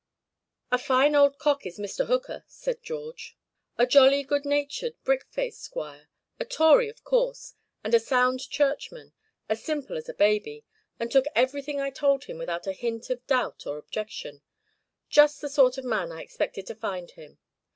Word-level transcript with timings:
"A 0.71 0.79
fine 0.79 1.13
old 1.13 1.37
cock 1.37 1.63
is 1.63 1.77
Mr. 1.77 2.07
Hooker!" 2.07 2.43
said 2.47 2.81
Greorge; 2.83 3.35
"a 3.77 3.85
jolly, 3.85 4.23
good 4.23 4.45
natured, 4.45 4.95
brick 5.03 5.27
faced 5.29 5.61
squire; 5.61 6.09
a 6.39 6.43
tory 6.45 6.89
of 6.89 7.03
course, 7.03 7.53
and 7.83 7.93
a 7.93 7.99
sound 7.99 8.39
church 8.49 8.91
man; 8.91 9.13
as 9.47 9.63
simple 9.63 9.95
as 9.95 10.09
a 10.09 10.15
baby, 10.15 10.65
and 10.99 11.11
took 11.11 11.25
everything 11.35 11.79
I 11.79 11.91
told 11.91 12.23
him 12.23 12.39
without 12.39 12.65
a 12.65 12.73
hint 12.73 13.11
of 13.11 13.27
doubt 13.27 13.67
or 13.67 13.77
objection; 13.77 14.41
just 15.07 15.39
the 15.39 15.49
sort 15.49 15.77
of 15.77 15.85
man 15.85 16.11
I 16.11 16.23
expected 16.23 16.65
to 16.65 16.73
find 16.75 17.11
him! 17.11 17.37